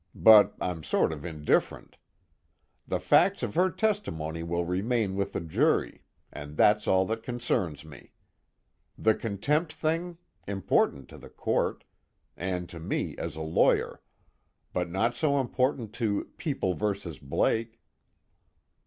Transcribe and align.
But 0.15 0.55
I'm 0.59 0.81
sort 0.81 1.13
of 1.13 1.23
indifferent. 1.23 1.95
The 2.87 2.99
facts 2.99 3.43
of 3.43 3.53
her 3.53 3.69
testimony 3.69 4.41
will 4.41 4.65
remain 4.65 5.15
with 5.15 5.33
the 5.33 5.39
jury, 5.39 6.01
and 6.33 6.57
that's 6.57 6.87
all 6.87 7.05
that 7.05 7.21
concerns 7.21 7.85
me. 7.85 8.13
The 8.97 9.13
contempt 9.13 9.71
thing 9.71 10.17
important 10.47 11.07
to 11.09 11.19
the 11.19 11.29
Court, 11.29 11.83
and 12.35 12.67
to 12.69 12.79
me 12.79 13.15
as 13.19 13.35
a 13.35 13.41
lawyer, 13.43 14.01
but 14.73 14.89
not 14.89 15.13
so 15.13 15.39
important 15.39 15.93
to 16.01 16.31
People 16.37 16.73
vs. 16.73 17.19
Blake." 17.19 17.79